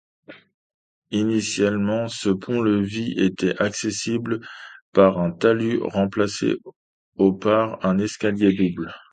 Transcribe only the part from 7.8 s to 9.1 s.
un escalier double.